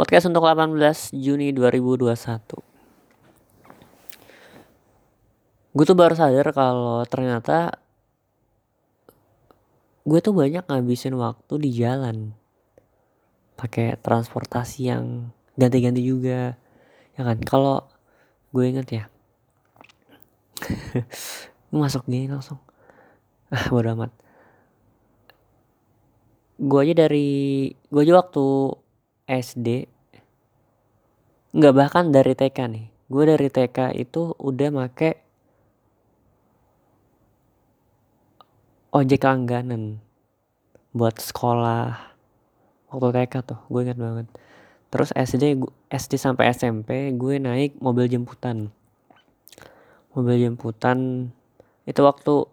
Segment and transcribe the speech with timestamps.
[0.00, 2.16] Podcast untuk 18 Juni 2021.
[5.76, 7.76] Gue tuh baru sadar kalau ternyata
[10.08, 12.32] gue tuh banyak ngabisin waktu di jalan.
[13.60, 16.56] Pakai transportasi yang ganti-ganti juga.
[17.12, 17.84] Ya kan, kalau
[18.56, 19.04] gue inget ya.
[21.76, 22.56] masuk gini langsung.
[23.52, 24.16] Ah, bodo amat.
[26.56, 28.48] Gue aja dari gue aja waktu
[29.30, 29.86] SD
[31.54, 32.86] nggak bahkan dari TK nih.
[33.10, 35.22] Gue dari TK itu udah make
[38.90, 40.02] ojek langganan
[40.90, 42.10] buat sekolah.
[42.90, 44.26] Waktu TK tuh gue ingat banget.
[44.90, 48.74] Terus SD SD sampai SMP gue naik mobil jemputan.
[50.10, 51.30] Mobil jemputan
[51.86, 52.46] itu waktu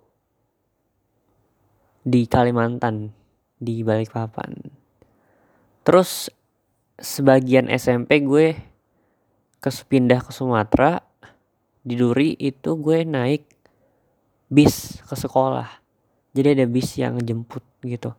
[2.05, 3.13] di Kalimantan
[3.57, 4.53] di Balikpapan.
[5.81, 6.29] Terus
[6.97, 8.57] sebagian SMP gue
[9.61, 11.01] ke pindah ke Sumatera
[11.85, 13.45] di Duri itu gue naik
[14.49, 15.69] bis ke sekolah.
[16.33, 18.13] Jadi ada bis yang jemput gitu.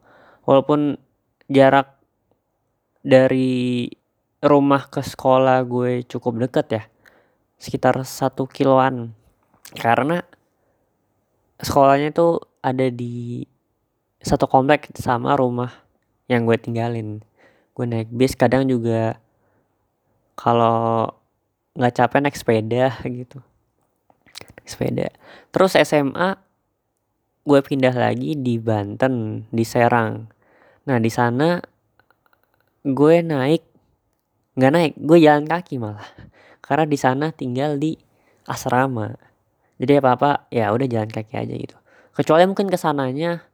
[0.46, 0.96] Walaupun
[1.50, 1.98] jarak
[3.02, 3.90] dari
[4.38, 6.82] rumah ke sekolah gue cukup deket ya
[7.58, 9.12] sekitar satu kiloan.
[9.74, 10.22] Karena
[11.58, 13.42] sekolahnya itu ada di
[14.22, 15.70] satu komplek sama rumah
[16.30, 17.22] yang gue tinggalin
[17.78, 19.22] gue naik bis kadang juga
[20.34, 21.14] kalau
[21.78, 23.38] nggak capek naik sepeda gitu.
[24.58, 25.06] Naik sepeda.
[25.54, 26.34] Terus SMA
[27.46, 30.26] gue pindah lagi di Banten di Serang.
[30.90, 31.62] Nah di sana
[32.82, 33.62] gue naik
[34.58, 36.10] nggak naik gue jalan kaki malah.
[36.58, 37.94] Karena di sana tinggal di
[38.50, 39.14] asrama.
[39.78, 41.78] Jadi apa apa ya udah jalan kaki aja gitu.
[42.10, 43.46] Kecuali mungkin ke sananya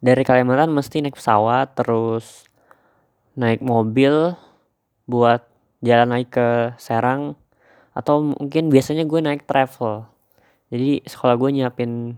[0.00, 2.48] dari Kalimantan mesti naik pesawat terus
[3.32, 4.36] naik mobil
[5.08, 5.44] buat
[5.80, 7.34] jalan naik ke Serang
[7.92, 10.08] atau mungkin biasanya gue naik travel.
[10.72, 12.16] Jadi sekolah gue nyiapin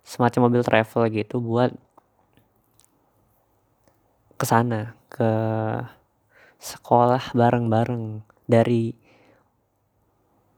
[0.00, 1.72] semacam mobil travel gitu buat
[4.40, 5.32] ke sana ke
[6.56, 8.96] sekolah bareng-bareng dari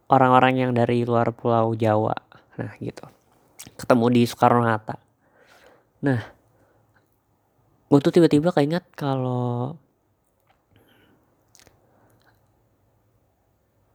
[0.07, 2.15] orang-orang yang dari luar pulau Jawa.
[2.59, 3.03] Nah gitu.
[3.75, 4.99] Ketemu di Soekarno Hatta.
[6.07, 6.21] Nah
[7.91, 9.77] gue tuh tiba-tiba keinget kalau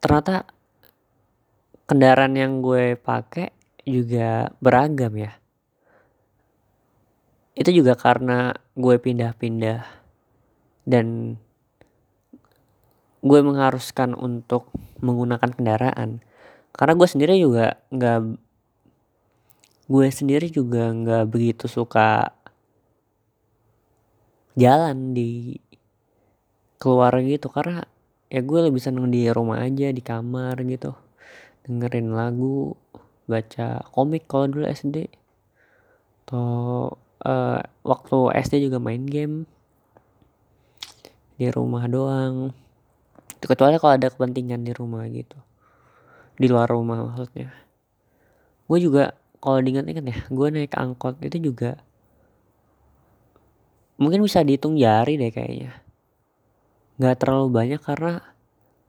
[0.07, 0.47] ternyata
[1.83, 3.51] kendaraan yang gue pakai
[3.83, 5.35] juga beragam ya.
[7.51, 9.83] Itu juga karena gue pindah-pindah
[10.87, 11.35] dan
[13.19, 14.71] gue mengharuskan untuk
[15.03, 16.23] menggunakan kendaraan.
[16.71, 18.19] Karena gue sendiri juga nggak
[19.91, 22.31] gue sendiri juga nggak begitu suka
[24.55, 25.59] jalan di
[26.79, 27.51] keluar gitu.
[27.51, 27.96] Karena
[28.27, 30.95] ya gue lebih seneng di rumah aja di kamar gitu.
[31.67, 32.75] Dengerin lagu
[33.27, 35.11] baca komik kalau dulu SD
[36.27, 36.91] atau
[37.23, 39.47] uh, waktu SD juga main game.
[41.37, 42.51] Di rumah doang.
[43.37, 45.37] Kecuali kalau ada kepentingan di rumah gitu.
[46.35, 47.53] Di luar rumah maksudnya.
[48.65, 51.77] Gue juga kalau diingat-ingat ya gue naik angkot itu juga
[53.97, 55.71] mungkin bisa dihitung jari deh kayaknya
[56.97, 58.25] nggak terlalu banyak karena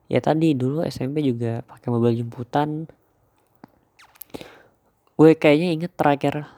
[0.08, 2.88] ya tadi dulu SMP juga pakai mobil jemputan.
[5.14, 6.48] Gue kayaknya inget terakhir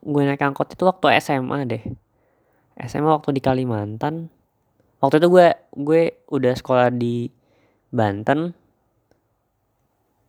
[0.00, 1.84] gue naik angkot itu waktu SMA deh.
[2.76, 4.28] SMA waktu di Kalimantan.
[5.00, 5.48] Waktu itu gue
[5.80, 7.32] gue udah sekolah di
[7.88, 8.52] Banten.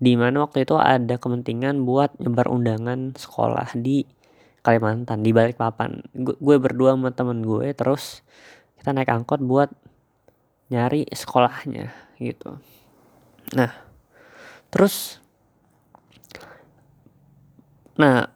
[0.01, 4.07] Di mana waktu itu ada kepentingan buat nyebar undangan sekolah di
[4.63, 6.07] Kalimantan di Balikpapan.
[6.15, 8.23] Gue, gue berdua sama temen gue terus
[8.79, 9.69] kita naik angkot buat
[10.71, 12.57] nyari sekolahnya gitu.
[13.53, 13.71] Nah
[14.71, 15.19] terus
[17.99, 18.31] nah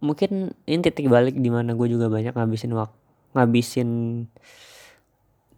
[0.00, 2.96] mungkin ini titik balik di mana gue juga banyak ngabisin waktu
[3.36, 3.90] ngabisin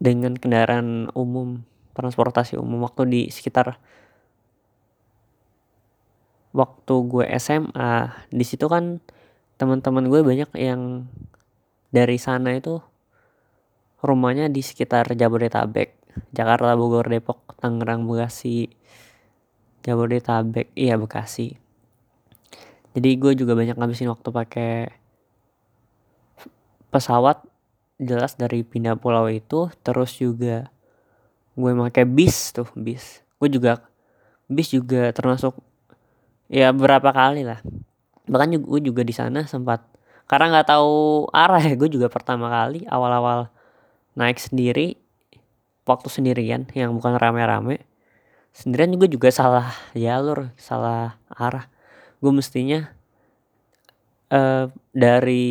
[0.03, 1.63] dengan kendaraan umum
[1.95, 3.79] transportasi umum waktu di sekitar
[6.55, 8.99] waktu gue SMA di situ kan
[9.59, 11.07] teman-teman gue banyak yang
[11.91, 12.79] dari sana itu
[14.03, 15.98] rumahnya di sekitar Jabodetabek
[16.35, 18.71] Jakarta Bogor Depok Tangerang Bekasi
[19.83, 21.57] Jabodetabek iya Bekasi.
[22.93, 24.73] Jadi gue juga banyak ngabisin waktu pakai
[26.89, 27.45] pesawat
[28.01, 30.73] jelas dari pindah pulau itu terus juga
[31.55, 33.23] gue pakai bis tuh bis.
[33.39, 33.87] Gue juga
[34.51, 35.57] bis juga termasuk
[36.51, 37.61] ya berapa kali lah.
[38.29, 39.85] Bahkan juga, gue juga di sana sempat
[40.29, 43.49] karena nggak tahu arah ya gue juga pertama kali awal-awal
[44.13, 45.01] naik sendiri
[45.89, 47.81] waktu sendirian yang bukan rame-rame.
[48.53, 51.73] Sendirian juga juga salah jalur salah arah.
[52.21, 52.93] Gue mestinya
[54.29, 55.49] uh, dari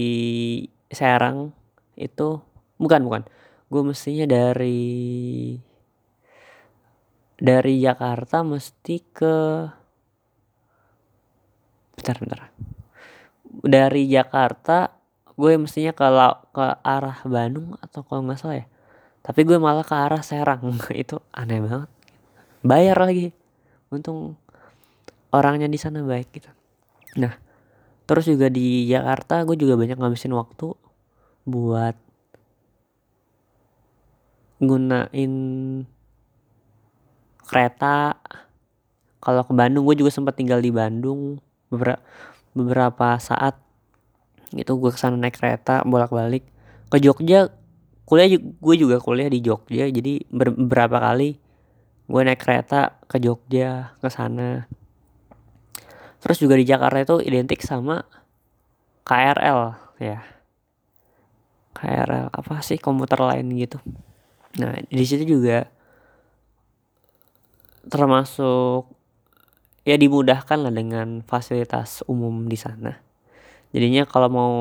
[0.94, 1.58] Serang
[1.98, 2.40] itu
[2.78, 3.22] bukan bukan.
[3.68, 5.58] Gue mestinya dari
[7.42, 9.36] dari Jakarta mesti ke
[11.98, 12.40] bentar bentar.
[13.66, 14.94] Dari Jakarta
[15.34, 16.06] gue mestinya ke
[16.54, 18.68] ke arah Bandung atau kalau nggak salah ya
[19.28, 20.80] tapi gue malah ke arah Serang.
[20.96, 21.92] Itu aneh banget.
[22.64, 23.36] Bayar lagi.
[23.92, 24.40] Untung
[25.36, 26.48] orangnya di sana baik gitu.
[27.20, 27.36] Nah
[28.08, 30.72] terus juga di Jakarta gue juga banyak ngabisin waktu
[31.44, 31.96] buat
[34.64, 35.34] gunain
[37.44, 38.16] kereta.
[39.20, 42.00] Kalau ke Bandung gue juga sempat tinggal di Bandung beberapa
[42.56, 43.60] beberapa saat
[44.56, 44.80] gitu.
[44.80, 46.48] Gue ke sana naik kereta bolak balik
[46.88, 47.52] ke Jogja
[48.08, 51.36] kuliah gue juga kuliah di Jogja jadi beberapa kali
[52.08, 54.64] gue naik kereta ke Jogja ke sana.
[56.24, 58.08] Terus juga di Jakarta itu identik sama
[59.04, 60.24] KRL ya.
[61.76, 63.84] KRL apa sih komuter lain gitu.
[64.56, 65.68] Nah di situ juga
[67.92, 68.88] termasuk
[69.84, 73.04] ya dimudahkan lah dengan fasilitas umum di sana.
[73.76, 74.54] Jadinya kalau mau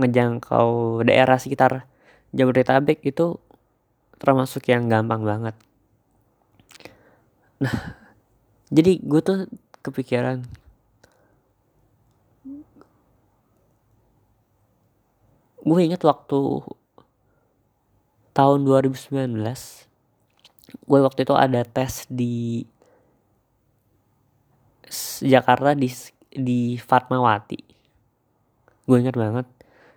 [0.00, 1.84] ngejangkau daerah sekitar
[2.34, 3.38] Jabodetabek itu
[4.18, 5.54] termasuk yang gampang banget.
[7.62, 8.04] Nah
[8.74, 9.38] jadi gue tuh
[9.86, 10.42] kepikiran
[15.64, 16.40] gue inget waktu
[18.34, 19.30] tahun 2019
[20.74, 22.66] gue waktu itu ada tes di
[25.24, 25.90] Jakarta di
[26.34, 27.62] di Fatmawati.
[28.84, 29.46] Gue inget banget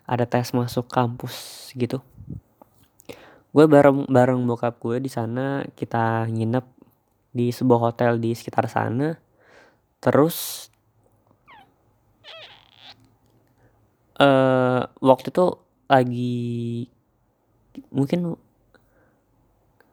[0.08, 2.00] ada tes masuk kampus gitu
[3.56, 6.66] gue bareng bareng bokap gue di sana kita nginep
[7.32, 9.14] di sebuah hotel di sekitar sana.
[10.02, 10.68] Terus
[14.22, 15.46] uh, waktu itu
[15.88, 16.46] lagi
[17.94, 18.36] mungkin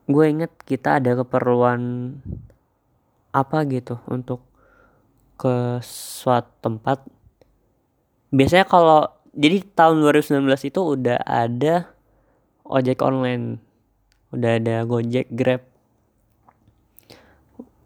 [0.05, 2.13] gue inget kita ada keperluan
[3.33, 4.45] apa gitu untuk
[5.41, 7.05] ke suatu tempat.
[8.35, 11.94] Biasanya kalau jadi tahun 2019 itu udah ada
[12.65, 13.61] ojek online.
[14.35, 15.63] Udah ada Gojek Grab.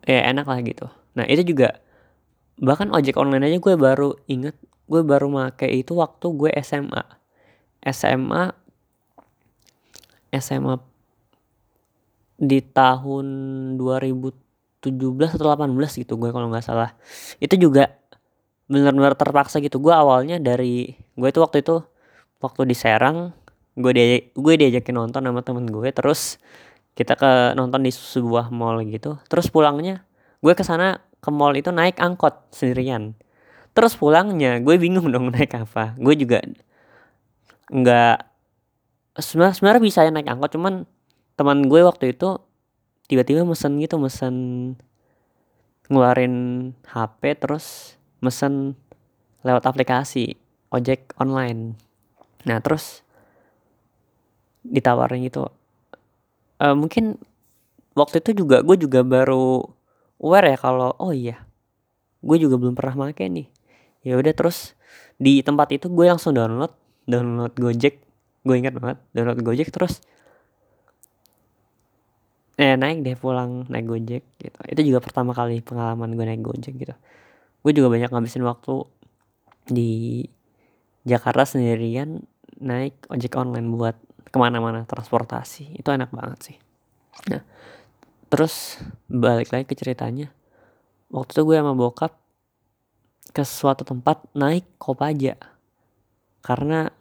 [0.09, 0.89] Ya enak lah gitu.
[1.13, 1.83] Nah itu juga
[2.59, 4.57] bahkan ojek online aja gue baru inget
[4.89, 7.05] gue baru make itu waktu gue SMA
[7.87, 8.51] SMA
[10.33, 10.75] SMA
[12.39, 13.27] di tahun
[13.79, 16.95] 2017 atau 18 gitu gue kalau nggak salah.
[17.43, 17.99] Itu juga
[18.71, 19.83] benar-benar terpaksa gitu.
[19.83, 21.83] Gue awalnya dari gue itu waktu itu
[22.39, 23.35] waktu di Serang
[23.79, 26.43] gue dia gue diajakin nonton sama temen gue terus
[26.99, 29.23] kita ke nonton di sebuah mall gitu.
[29.31, 30.03] Terus pulangnya
[30.43, 33.15] gue ke sana ke mall itu naik angkot sendirian.
[33.71, 35.95] Terus pulangnya gue bingung dong naik apa.
[35.95, 36.43] Gue juga
[37.71, 38.19] nggak
[39.23, 40.75] sebenarnya sebenarnya bisa ya naik angkot cuman
[41.39, 42.43] teman gue waktu itu
[43.07, 44.35] tiba-tiba mesen gitu mesen
[45.87, 46.35] ngeluarin
[46.91, 48.75] HP terus mesen
[49.47, 50.35] lewat aplikasi
[50.75, 51.79] ojek online.
[52.43, 53.07] Nah terus
[54.69, 55.49] ditawarin gitu.
[56.59, 57.17] Uh, mungkin
[57.95, 59.63] waktu itu juga gue juga baru
[60.23, 61.43] aware ya kalau oh iya
[62.23, 63.47] gue juga belum pernah make nih.
[64.03, 64.75] Ya udah terus
[65.19, 66.75] di tempat itu gue langsung download
[67.07, 68.03] download Gojek.
[68.43, 70.03] Gue ingat banget download Gojek terus
[72.59, 74.59] eh naik deh pulang naik Gojek gitu.
[74.67, 76.95] Itu juga pertama kali pengalaman gue naik Gojek gitu.
[77.63, 78.83] Gue juga banyak ngabisin waktu
[79.71, 80.25] di
[81.07, 82.25] Jakarta sendirian
[82.59, 83.97] naik ojek online buat
[84.29, 85.77] ke mana-mana transportasi.
[85.77, 86.57] Itu enak banget sih.
[87.33, 87.43] Nah
[88.29, 88.77] terus
[89.09, 90.29] balik lagi ke ceritanya.
[91.09, 92.13] Waktu itu gue sama bokap
[93.33, 95.41] ke suatu tempat naik kopaja.
[96.45, 96.93] Karena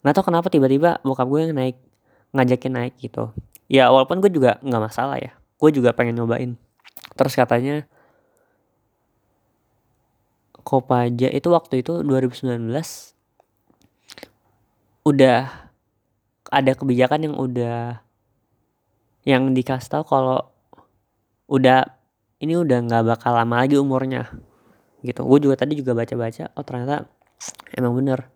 [0.00, 1.76] nggak tau kenapa tiba-tiba bokap gue yang naik
[2.32, 3.32] ngajakin naik gitu.
[3.68, 5.36] Ya walaupun gue juga nggak masalah ya.
[5.60, 6.56] Gue juga pengen nyobain.
[7.16, 7.84] Terus katanya
[10.68, 12.60] Kopaja itu waktu itu 2019
[15.08, 15.67] udah
[16.48, 18.00] ada kebijakan yang udah
[19.28, 20.40] yang dikasih tahu kalau
[21.48, 21.84] udah
[22.40, 24.30] ini udah nggak bakal lama lagi umurnya
[25.02, 25.24] gitu.
[25.26, 27.06] Gue juga tadi juga baca-baca oh ternyata
[27.76, 28.30] emang bener.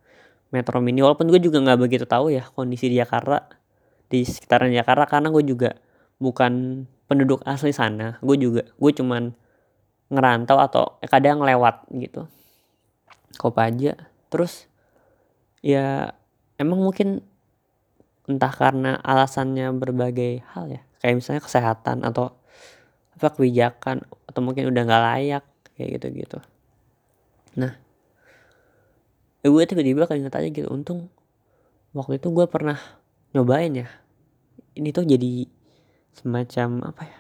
[0.53, 3.49] Metro Mini walaupun gue juga nggak begitu tahu ya kondisi di Jakarta
[4.13, 5.81] di sekitaran Jakarta karena gue juga
[6.21, 8.21] bukan penduduk asli sana.
[8.21, 9.33] Gue juga gue cuman
[10.13, 12.29] ngerantau atau kadang lewat gitu.
[13.41, 13.97] Kopaja
[14.29, 14.69] terus
[15.65, 16.13] ya
[16.61, 17.25] emang mungkin
[18.31, 20.83] entah karena alasannya berbagai hal ya.
[21.03, 22.35] Kayak misalnya kesehatan atau
[23.19, 25.45] apa kebijakan atau mungkin udah nggak layak
[25.77, 26.39] kayak gitu gitu
[27.53, 27.77] nah
[29.43, 30.71] gue tiba-tiba ingat aja gitu.
[30.71, 31.11] Untung
[31.91, 32.79] waktu itu gue pernah
[33.35, 33.91] nyobain ya.
[34.79, 35.51] Ini tuh jadi
[36.15, 37.19] semacam apa ya?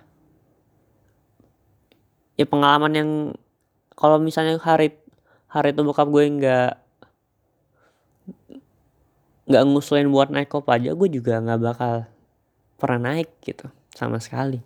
[2.39, 3.11] Ya pengalaman yang
[3.99, 4.95] kalau misalnya hari
[5.51, 6.73] hari itu bokap gue nggak
[9.47, 11.95] nggak ngusulin buat naik kop aja gue juga nggak bakal
[12.79, 14.63] pernah naik gitu sama sekali.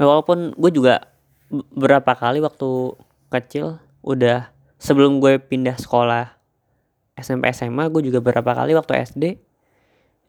[0.00, 1.08] Walaupun gue juga
[1.52, 2.96] berapa kali waktu
[3.28, 4.48] kecil udah
[4.80, 6.32] sebelum gue pindah sekolah
[7.20, 9.24] SMP SMA gue juga berapa kali waktu SD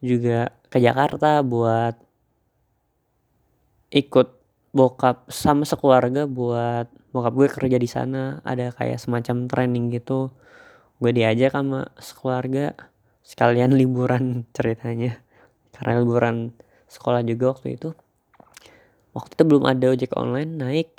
[0.04, 1.96] juga ke Jakarta buat
[3.92, 4.28] ikut
[4.72, 8.40] bokap sama sekeluarga buat bokap gue kerja di sana.
[8.44, 10.32] Ada kayak semacam training gitu
[11.02, 12.78] gue diajak sama sekeluarga
[13.26, 15.18] sekalian liburan ceritanya.
[15.74, 16.54] Karena liburan
[16.86, 17.90] sekolah juga waktu itu.
[19.12, 20.90] Waktu itu belum ada ojek online naik.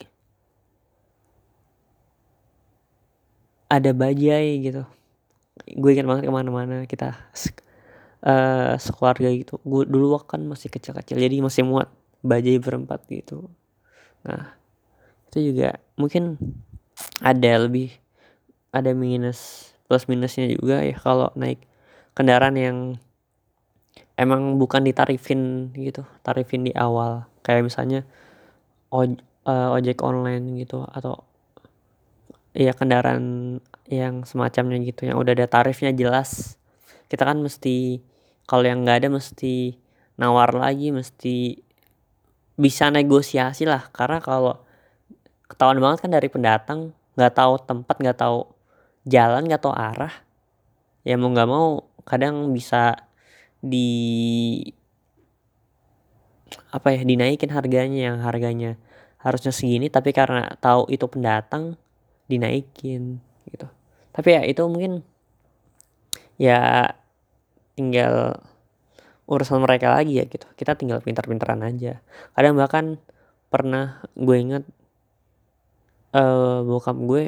[3.71, 4.83] Ada bajai gitu.
[5.79, 7.15] Gue ingat banget ke mana-mana kita
[8.27, 9.57] uh, sekeluarga gitu.
[9.63, 11.87] Gue dulu kan masih kecil-kecil jadi masih muat
[12.21, 13.47] bajai berempat gitu.
[14.27, 14.51] Nah
[15.31, 16.37] itu juga mungkin
[17.17, 17.89] ada lebih
[18.69, 21.61] ada minus plus minusnya juga ya kalau naik
[22.17, 22.77] kendaraan yang
[24.17, 27.29] emang bukan ditarifin gitu tarifin di awal.
[27.45, 28.01] Kayak misalnya
[28.89, 31.21] oj, uh, ojek online gitu atau
[32.57, 36.57] ya kendaraan yang semacamnya gitu yang udah ada tarifnya jelas.
[37.05, 38.01] Kita kan mesti
[38.49, 39.77] kalau yang nggak ada mesti
[40.17, 41.61] nawar lagi mesti
[42.57, 43.93] bisa negosiasi lah.
[43.93, 44.57] Karena kalau
[45.45, 46.79] ketahuan banget kan dari pendatang
[47.13, 48.52] nggak tahu tempat nggak tahu
[49.07, 50.13] jalan nggak tahu arah.
[51.03, 52.99] Ya mau nggak mau kadang bisa
[53.63, 54.59] di
[56.69, 58.77] apa ya dinaikin harganya yang harganya
[59.23, 61.79] harusnya segini tapi karena tahu itu pendatang
[62.27, 63.67] dinaikin gitu.
[64.11, 65.01] Tapi ya itu mungkin
[66.35, 66.91] ya
[67.73, 68.43] tinggal
[69.25, 70.45] urusan mereka lagi ya gitu.
[70.59, 72.03] Kita tinggal pintar-pintaran aja.
[72.35, 72.99] Kadang bahkan
[73.47, 74.63] pernah gue inget
[76.13, 77.23] uh, bokap gue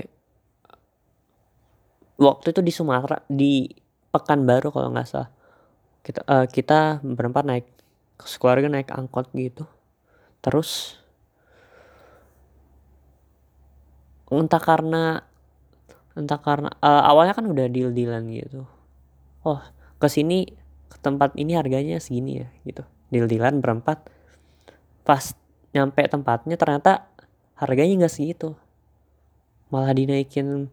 [2.15, 3.67] waktu itu di Sumatera di
[4.11, 5.29] Pekanbaru kalau nggak salah.
[5.99, 7.67] Kita uh, kita berempat naik
[8.15, 9.67] keluarga naik angkot gitu.
[10.39, 10.95] Terus
[14.31, 15.21] entah karena
[16.15, 18.63] entah karena uh, awalnya kan udah deal dealan gitu.
[19.43, 19.59] Oh
[19.99, 20.47] ke sini
[20.87, 22.87] ke tempat ini harganya segini ya gitu.
[23.11, 24.07] Deal dealan berempat.
[25.03, 25.35] Pas
[25.75, 27.11] nyampe tempatnya ternyata
[27.59, 28.55] harganya nggak segitu.
[29.67, 30.71] Malah dinaikin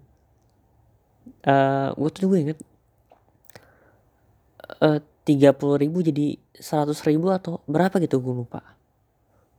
[1.46, 2.58] uh, gue tuh gue inget
[4.82, 8.62] eh, tiga puluh ribu jadi seratus ribu atau berapa gitu gue lupa.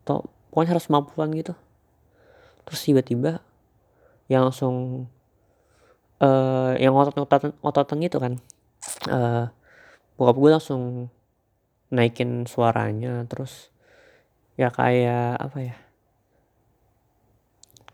[0.04, 1.56] Atau pokoknya harus mampuan gitu.
[2.68, 3.44] Terus tiba-tiba
[4.32, 5.08] yang langsung
[6.24, 8.34] uh, yang otot-ototan ototan gitu kan
[9.12, 9.52] uh,
[10.16, 10.82] bokap gue langsung
[11.94, 13.70] naikin suaranya terus
[14.58, 15.76] ya kayak apa ya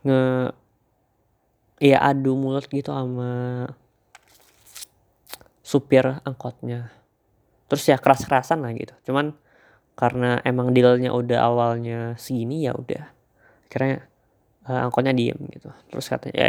[0.06, 0.22] nge
[1.80, 3.66] ya adu mulut gitu sama
[5.64, 6.92] supir angkotnya.
[7.70, 8.94] Terus ya keras-kerasan lah gitu.
[9.10, 9.36] Cuman
[9.96, 13.12] karena emang dealnya udah awalnya segini ya udah.
[13.70, 14.06] Akhirnya
[14.68, 15.70] uh, angkotnya diem gitu.
[15.92, 16.48] Terus katanya ya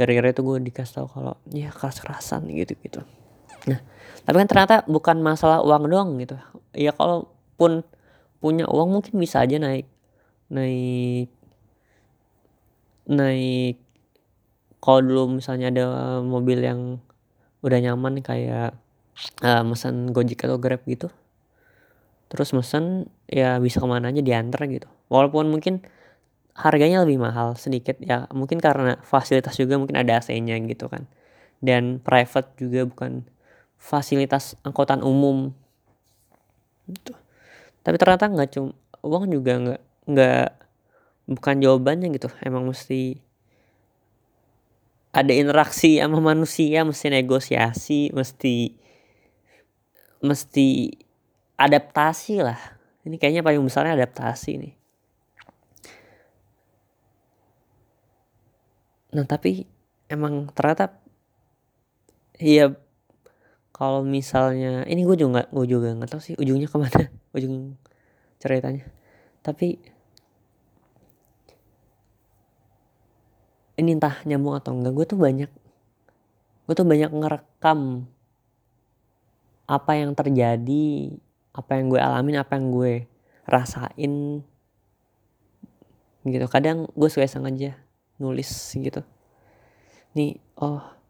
[0.00, 3.04] gara-gara itu gue dikasih tahu kalau ya keras-kerasan gitu gitu
[3.68, 3.76] nah
[4.24, 6.36] tapi kan ternyata bukan masalah uang doang gitu.
[6.76, 7.84] Ya kalaupun
[8.40, 9.88] punya uang mungkin bisa aja naik
[10.52, 11.28] naik
[13.08, 13.76] naik
[14.80, 15.86] kalau dulu misalnya ada
[16.24, 16.98] mobil yang
[17.60, 18.72] udah nyaman kayak
[19.44, 21.12] uh, mesen Gojek atau Grab gitu
[22.30, 24.86] terus mesen ya bisa ke mana aja diantar gitu.
[25.10, 25.82] Walaupun mungkin
[26.54, 31.10] harganya lebih mahal sedikit ya mungkin karena fasilitas juga mungkin ada AC-nya gitu kan.
[31.58, 33.26] Dan private juga bukan
[33.76, 35.52] fasilitas angkutan umum.
[36.90, 37.14] Gitu.
[37.86, 38.74] tapi ternyata nggak cuma
[39.06, 40.48] uang juga nggak nggak
[41.34, 42.30] bukan jawabannya gitu.
[42.46, 43.18] Emang mesti
[45.10, 48.78] ada interaksi sama manusia mesti negosiasi mesti
[50.22, 50.68] mesti
[51.58, 52.60] adaptasi lah.
[53.02, 54.74] Ini kayaknya paling besarnya adaptasi nih.
[59.10, 59.66] Nah tapi
[60.06, 60.94] emang ternyata
[62.38, 62.70] iya
[63.74, 67.74] kalau misalnya ini gue juga gue juga nggak tahu sih ujungnya ke mana ujung
[68.38, 68.86] ceritanya.
[69.42, 69.80] Tapi
[73.80, 75.50] ini entah nyambung atau enggak gue tuh banyak
[76.68, 78.06] gue tuh banyak ngerekam
[79.64, 81.16] apa yang terjadi
[81.56, 82.92] apa yang gue alamin apa yang gue
[83.48, 84.44] rasain
[86.20, 86.46] gitu.
[86.46, 87.74] Kadang gue suka sengaja
[88.20, 89.02] nulis gitu.
[90.14, 91.00] Nih oh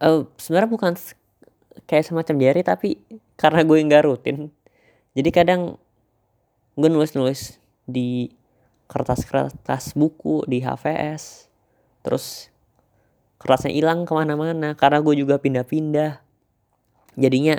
[0.00, 0.92] uh, sebenarnya bukan
[1.84, 3.00] kayak semacam diary tapi
[3.36, 4.48] karena gue nggak rutin
[5.12, 5.76] jadi kadang
[6.76, 8.32] gue nulis-nulis di
[8.88, 11.45] kertas-kertas buku di HVS
[12.06, 12.54] terus
[13.42, 16.22] kertasnya hilang ke mana-mana karena gue juga pindah-pindah.
[17.18, 17.58] Jadinya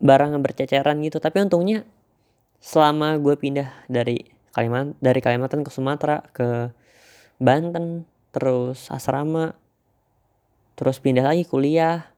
[0.00, 1.20] barang berceceran gitu.
[1.20, 1.84] Tapi untungnya
[2.64, 6.72] selama gue pindah dari Kalimantan dari Kalimantan ke Sumatera ke
[7.40, 9.56] Banten terus asrama
[10.76, 12.12] terus pindah lagi kuliah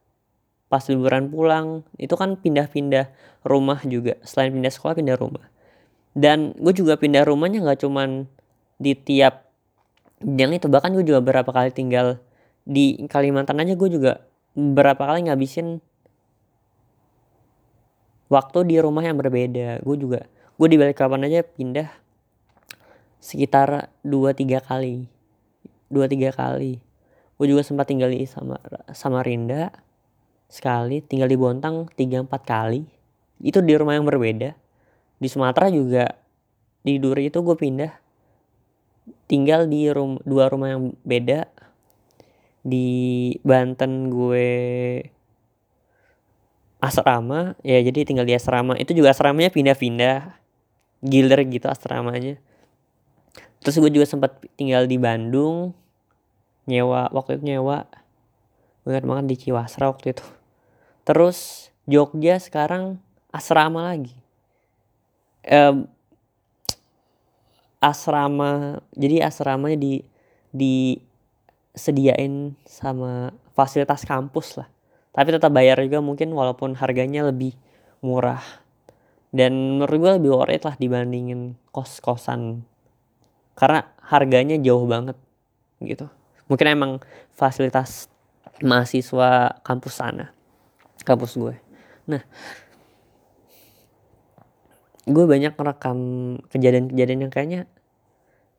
[0.70, 3.11] pas liburan pulang itu kan pindah-pindah
[3.46, 4.18] rumah juga.
[4.26, 5.46] Selain pindah sekolah pindah rumah.
[6.14, 8.26] Dan gue juga pindah rumahnya nggak cuman
[8.78, 9.43] di tiap
[10.25, 12.16] yang itu bahkan gue juga berapa kali tinggal
[12.64, 14.25] di Kalimantan aja gue juga
[14.57, 15.85] berapa kali ngabisin
[18.33, 19.85] waktu di rumah yang berbeda.
[19.85, 20.25] Gue juga
[20.57, 21.93] gue di balik kapan aja pindah
[23.21, 25.12] sekitar dua tiga kali
[25.93, 26.81] dua tiga kali.
[27.37, 28.57] Gue juga sempat tinggal di sama
[28.97, 29.71] Samarinda
[30.49, 32.88] sekali tinggal di Bontang tiga empat kali.
[33.45, 34.57] Itu di rumah yang berbeda.
[35.21, 36.16] Di Sumatera juga
[36.81, 38.03] di Duri itu gue pindah
[39.26, 41.49] tinggal di rum dua rumah yang beda.
[42.64, 42.88] Di
[43.45, 44.49] Banten gue
[46.81, 48.76] asrama ya jadi tinggal di asrama.
[48.76, 50.37] Itu juga asramanya pindah-pindah.
[51.04, 52.40] Giler gitu asramanya.
[53.61, 55.76] Terus gue juga sempat tinggal di Bandung.
[56.64, 57.85] Nyewa waktu itu nyewa.
[58.85, 60.25] Ingat banget di Ciwasra waktu itu.
[61.04, 64.16] Terus Jogja sekarang asrama lagi.
[65.45, 65.88] Um,
[67.85, 68.81] asrama.
[68.97, 70.00] Jadi asramanya di
[70.55, 74.69] disediain sama fasilitas kampus lah.
[75.12, 77.53] Tapi tetap bayar juga mungkin walaupun harganya lebih
[78.00, 78.41] murah.
[79.35, 82.64] Dan menurut gue lebih worth it lah dibandingin kos-kosan.
[83.53, 85.20] Karena harganya jauh banget
[85.85, 86.09] gitu.
[86.49, 86.92] Mungkin emang
[87.37, 88.09] fasilitas
[88.62, 90.31] mahasiswa kampus sana
[91.03, 91.55] kampus gue.
[92.07, 92.23] Nah
[95.05, 95.99] gue banyak merekam
[96.49, 97.61] kejadian-kejadian yang kayaknya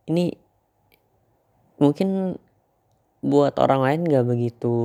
[0.05, 0.37] ini
[1.81, 2.37] mungkin
[3.25, 4.77] buat orang lain nggak begitu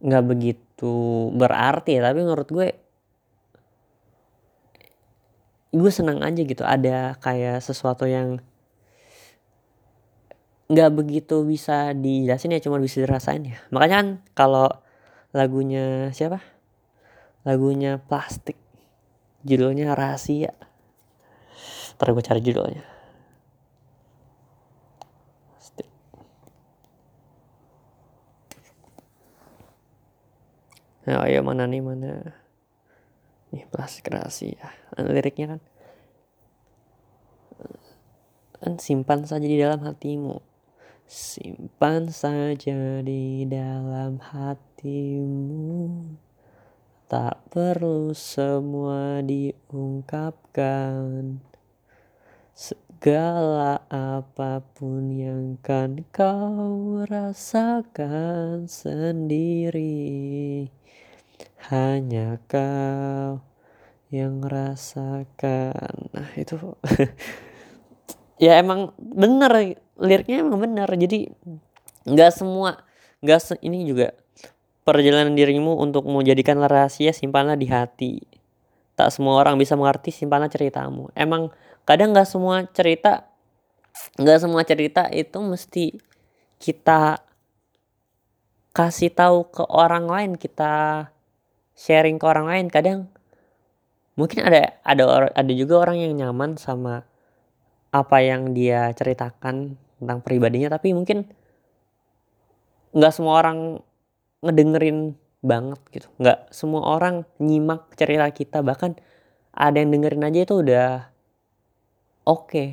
[0.00, 0.96] nggak begitu
[1.36, 2.08] berarti ya.
[2.08, 2.68] Tapi menurut gue
[5.76, 6.64] gue senang aja gitu.
[6.64, 8.40] Ada kayak sesuatu yang
[10.66, 13.60] nggak begitu bisa dijelasin ya cuma bisa dirasain ya.
[13.72, 14.68] Makanya kan kalau
[15.36, 16.40] lagunya siapa?
[17.44, 18.56] Lagunya plastik
[19.46, 20.56] judulnya rahasia.
[21.96, 22.95] Ntar gue cari judulnya
[31.06, 32.34] Nah, ayo mana nih mana?
[33.54, 34.74] Nih plastik rahasia.
[34.98, 35.62] Liriknya kan?
[38.58, 40.42] Kan simpan saja di dalam hatimu.
[41.06, 45.78] Simpan saja di dalam hatimu.
[47.06, 51.38] Tak perlu semua diungkapkan.
[52.50, 59.94] Segala apa pun yang kan kau rasakan sendiri
[61.66, 63.42] Hanya kau
[64.14, 66.14] yang rasakan.
[66.14, 66.56] Nah itu.
[68.36, 71.32] Ya emang bener liriknya emang bener jadi
[72.04, 72.84] nggak semua
[73.24, 74.12] nggak se ini juga
[74.84, 78.20] perjalanan dirimu untuk menjadikan rahasia simpanlah di hati.
[78.92, 81.08] Tak semua orang bisa mengerti simpanlah ceritamu.
[81.16, 81.48] Emang
[81.88, 83.24] kadang nggak semua cerita
[84.20, 85.96] nggak semua cerita itu mesti
[86.60, 87.24] kita
[88.76, 91.08] kasih tahu ke orang lain kita
[91.76, 93.12] sharing ke orang lain kadang
[94.16, 97.04] mungkin ada ada ada juga orang yang nyaman sama
[97.92, 101.28] apa yang dia ceritakan tentang pribadinya tapi mungkin
[102.96, 103.58] nggak semua orang
[104.40, 108.96] ngedengerin banget gitu nggak semua orang nyimak cerita kita bahkan
[109.52, 110.88] ada yang dengerin aja itu udah
[112.24, 112.68] oke okay.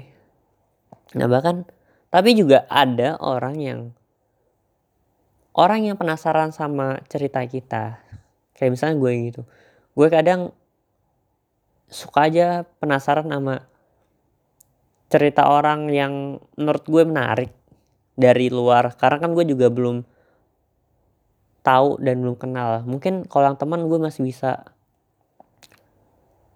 [1.16, 1.68] nah bahkan
[2.12, 3.80] tapi juga ada orang yang
[5.56, 8.03] orang yang penasaran sama cerita kita
[8.58, 9.42] kayak misalnya gue gitu.
[9.94, 10.54] Gue kadang
[11.90, 13.66] suka aja penasaran sama
[15.14, 17.52] cerita orang yang menurut gue menarik
[18.18, 18.98] dari luar.
[18.98, 20.02] Karena kan gue juga belum
[21.62, 22.82] tahu dan belum kenal.
[22.90, 24.66] Mungkin kalau yang teman gue masih bisa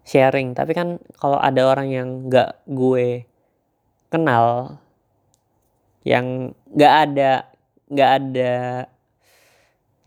[0.08, 0.58] sharing.
[0.58, 3.28] Tapi kan kalau ada orang yang nggak gue
[4.08, 4.80] kenal
[6.08, 7.32] yang nggak ada
[7.92, 8.56] nggak ada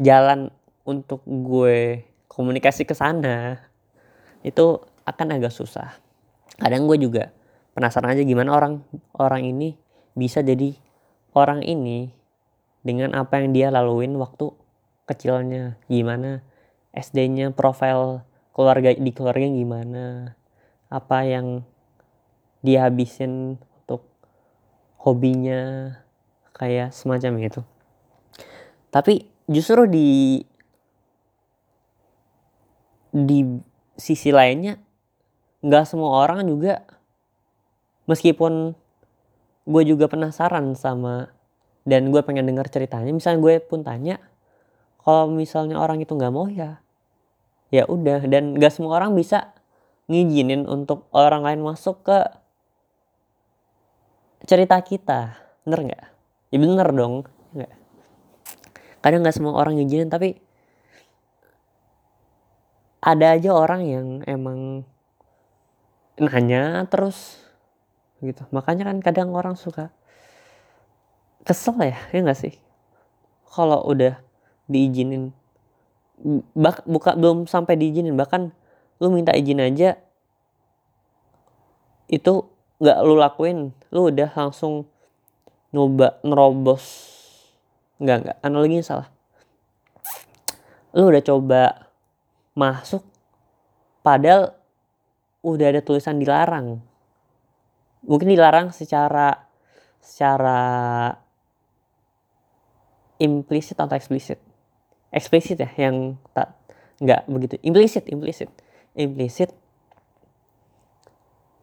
[0.01, 0.49] jalan
[0.91, 3.63] untuk gue komunikasi ke sana
[4.43, 5.95] itu akan agak susah.
[6.59, 7.31] Kadang gue juga
[7.79, 8.83] penasaran aja gimana orang
[9.15, 9.79] orang ini
[10.19, 10.75] bisa jadi
[11.31, 12.11] orang ini
[12.83, 14.51] dengan apa yang dia laluin waktu
[15.07, 15.79] kecilnya.
[15.87, 16.43] Gimana
[16.91, 20.35] SD-nya profil keluarga di keluarga gimana
[20.91, 21.63] apa yang
[22.67, 24.03] dia habisin untuk
[24.99, 25.95] hobinya
[26.51, 27.63] kayak semacam itu.
[28.91, 30.43] Tapi justru di
[33.11, 33.61] di
[33.99, 34.79] sisi lainnya
[35.61, 36.83] nggak semua orang juga
[38.09, 38.73] meskipun
[39.69, 41.31] gue juga penasaran sama
[41.85, 44.19] dan gue pengen dengar ceritanya misalnya gue pun tanya
[45.05, 46.81] kalau misalnya orang itu nggak mau ya
[47.71, 49.55] ya udah dan gak semua orang bisa
[50.11, 52.19] ngizinin untuk orang lain masuk ke
[54.43, 56.05] cerita kita bener nggak?
[56.51, 57.73] Ya bener dong nggak?
[59.01, 60.43] Kadang nggak semua orang ngizinin tapi
[63.01, 64.85] ada aja orang yang emang
[66.21, 67.41] nanya terus
[68.21, 68.45] gitu.
[68.53, 69.89] Makanya kan kadang orang suka
[71.49, 72.55] kesel ya ya nggak sih?
[73.49, 74.21] Kalau udah
[74.69, 75.33] diizinin
[76.53, 78.53] bak buka belum sampai diizinin bahkan
[79.01, 79.97] lu minta izin aja
[82.13, 82.45] itu
[82.77, 84.85] nggak lu lakuin lu udah langsung
[85.73, 86.85] nyoba nerobos.
[88.03, 88.37] Nggak nggak.
[88.45, 89.09] Analoginya salah.
[90.93, 91.90] Lu udah coba
[92.61, 93.01] masuk.
[94.05, 94.53] Padahal
[95.41, 96.85] udah ada tulisan dilarang.
[98.05, 99.49] Mungkin dilarang secara
[100.01, 100.61] secara
[103.21, 104.41] implisit atau eksplisit.
[105.13, 106.57] Eksplisit ya yang tak
[107.01, 107.55] nggak begitu.
[107.65, 108.53] Implisit implisit.
[108.97, 109.53] Implisit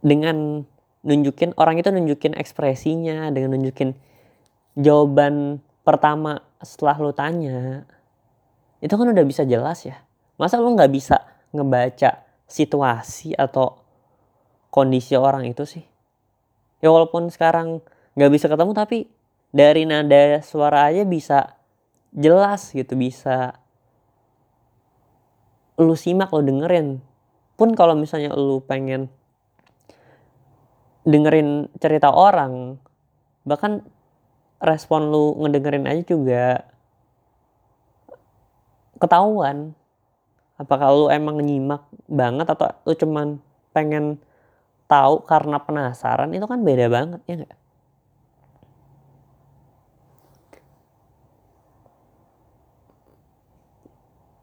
[0.01, 0.65] dengan
[1.01, 3.97] nunjukin orang itu nunjukin ekspresinya dengan nunjukin
[4.77, 7.85] jawaban pertama setelah lo tanya.
[8.77, 10.06] Itu kan udah bisa jelas ya
[10.37, 13.81] masa lo nggak bisa ngebaca situasi atau
[14.69, 15.83] kondisi orang itu sih?
[16.79, 17.81] Ya walaupun sekarang
[18.13, 19.09] nggak bisa ketemu tapi
[19.49, 21.57] dari nada suara aja bisa
[22.13, 23.57] jelas gitu bisa
[25.77, 27.01] lu simak lu dengerin.
[27.57, 29.09] Pun kalau misalnya lu pengen
[31.07, 32.77] dengerin cerita orang
[33.47, 33.79] bahkan
[34.59, 36.45] respon lu ngedengerin aja juga
[38.99, 39.71] ketahuan
[40.57, 43.37] apakah lu emang nyimak banget atau lu cuman
[43.71, 44.17] pengen
[44.89, 46.33] tahu karena penasaran?
[46.33, 47.57] Itu kan beda banget ya enggak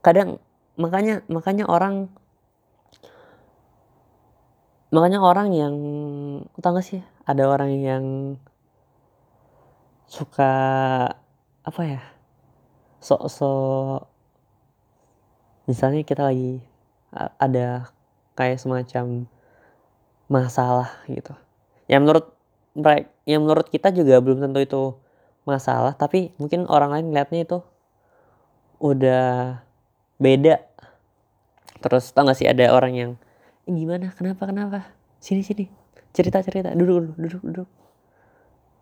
[0.05, 0.37] kadang
[0.77, 2.12] makanya makanya orang
[4.92, 5.74] makanya orang yang
[6.61, 7.00] tau gak sih?
[7.24, 8.05] Ada orang yang
[10.05, 10.53] suka
[11.64, 12.05] apa ya?
[13.00, 14.13] Sok-sok
[15.64, 16.61] misalnya kita lagi
[17.14, 17.88] ada
[18.35, 19.29] kayak semacam
[20.27, 21.33] masalah gitu.
[21.87, 22.27] Yang menurut
[22.74, 24.83] mereka yang menurut kita juga belum tentu itu
[25.48, 27.59] masalah tapi mungkin orang lain ngeliatnya itu
[28.83, 29.62] udah
[30.18, 30.61] beda.
[31.81, 33.11] Terus tau gak sih ada orang yang
[33.68, 34.12] eh, gimana?
[34.16, 34.48] Kenapa?
[34.48, 34.90] Kenapa?
[35.20, 35.68] Sini sini.
[36.12, 36.72] Cerita cerita.
[36.72, 37.68] Duduk duduk duduk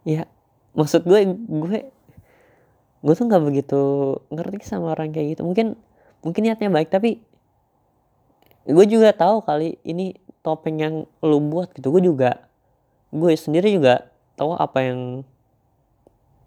[0.03, 0.27] ya
[0.75, 1.79] maksud gue gue
[3.03, 3.83] gue tuh nggak begitu
[4.31, 5.43] ngerti sama orang kayak gitu.
[5.43, 5.75] Mungkin
[6.23, 7.21] mungkin niatnya baik tapi
[8.63, 11.91] gue juga tahu kali ini topeng yang lo buat gitu.
[11.91, 12.47] Gue juga
[13.15, 15.01] gue sendiri juga tahu apa yang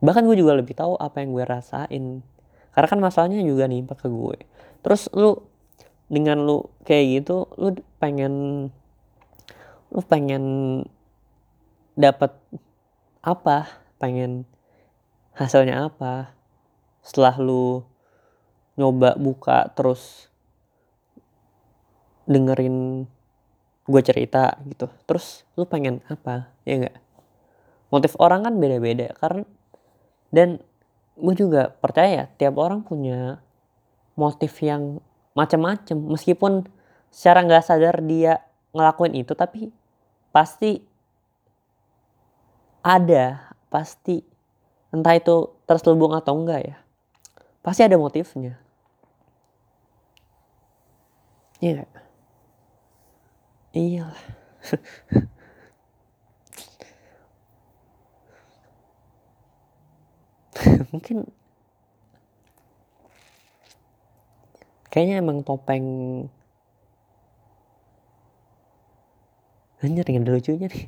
[0.03, 2.05] bahkan gue juga lebih tahu apa yang gue rasain.
[2.75, 4.37] Karena kan masalahnya juga nimpa ke gue.
[4.83, 5.39] Terus lu
[6.11, 8.67] dengan lu kayak gitu lu pengen
[9.91, 10.43] lu pengen
[11.95, 12.35] dapat
[13.23, 13.67] apa?
[13.95, 14.43] Pengen
[15.35, 16.35] hasilnya apa?
[16.99, 17.83] Setelah lu
[18.75, 20.27] nyoba buka terus
[22.27, 23.07] dengerin
[23.85, 24.91] gue cerita gitu.
[25.07, 26.97] Terus lu pengen apa ya enggak
[27.93, 29.45] motif orang kan beda-beda karena
[30.33, 30.59] dan
[31.15, 33.39] gue juga percaya tiap orang punya
[34.19, 34.99] motif yang
[35.31, 36.67] macam-macam meskipun
[37.07, 38.43] secara nggak sadar dia
[38.75, 39.71] ngelakuin itu tapi
[40.35, 40.83] pasti
[42.83, 44.23] ada pasti
[44.91, 46.77] entah itu terselubung atau enggak ya
[47.63, 48.59] pasti ada motifnya
[51.61, 51.85] iya
[53.75, 54.05] iya
[60.91, 61.27] mungkin
[64.91, 65.87] kayaknya emang topeng
[69.83, 70.85] anjir yang lucunya nih.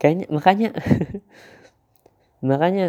[0.00, 0.68] Kayaknya makanya
[2.50, 2.86] makanya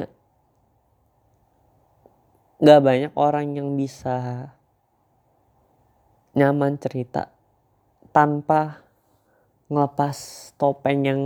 [2.61, 4.47] nggak banyak orang yang bisa
[6.31, 7.27] nyaman cerita
[8.15, 8.83] tanpa
[9.71, 11.21] ngelepas topeng yang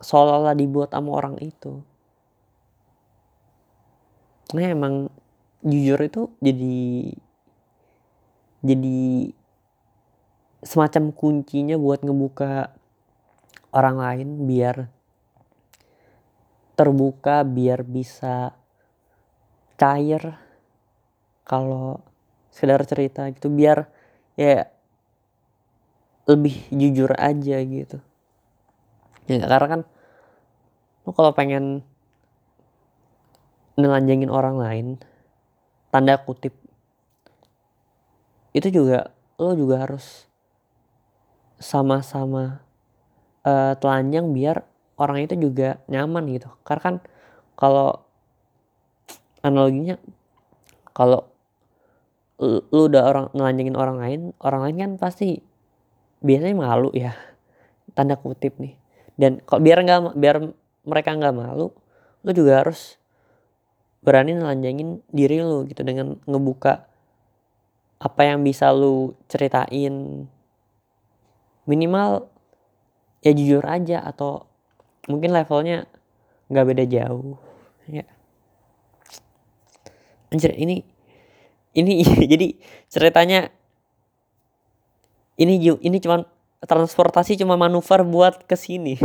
[0.00, 1.80] seolah-olah dibuat sama orang itu.
[4.52, 5.08] Nah emang
[5.64, 6.78] jujur itu jadi
[8.62, 9.00] jadi
[10.62, 12.74] semacam kuncinya buat ngebuka
[13.74, 14.88] orang lain biar
[16.76, 18.52] terbuka biar bisa
[19.80, 20.36] cair
[21.44, 22.00] kalau
[22.56, 23.84] sekedar cerita gitu biar
[24.40, 24.72] ya
[26.24, 28.00] lebih jujur aja gitu.
[29.28, 29.80] Ya karena kan
[31.04, 31.84] lo kalau pengen
[33.76, 34.86] nelanjangin orang lain
[35.92, 36.56] tanda kutip
[38.56, 40.24] itu juga lo juga harus
[41.60, 42.64] sama-sama
[43.44, 44.64] uh, telanjang biar
[44.96, 46.48] orang itu juga nyaman gitu.
[46.64, 46.96] Karena kan
[47.52, 48.00] kalau
[49.44, 50.00] analoginya
[50.96, 51.28] kalau
[52.36, 55.40] lu udah orang nelanjangin orang lain orang lain kan pasti
[56.20, 57.16] biasanya malu ya.
[57.96, 58.76] Tanda kutip nih.
[59.16, 60.36] Dan kok biar nggak biar
[60.84, 61.72] mereka nggak malu
[62.26, 62.98] lu juga harus
[64.02, 66.84] berani nelanjangin diri lu gitu dengan ngebuka
[67.96, 70.26] apa yang bisa lu ceritain.
[71.66, 72.28] Minimal
[73.24, 74.46] ya jujur aja atau
[75.10, 75.88] mungkin levelnya
[76.52, 77.40] nggak beda jauh
[77.90, 78.06] ya.
[80.30, 80.95] Anjir ini
[81.76, 82.56] ini jadi
[82.88, 83.52] ceritanya
[85.36, 86.24] ini ini cuman
[86.64, 88.96] transportasi cuma manuver buat ke sini.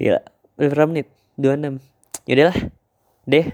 [0.00, 0.24] Ya
[0.56, 1.12] berapa menit?
[1.36, 1.84] 26
[2.24, 2.56] yaudahlah
[3.28, 3.46] deh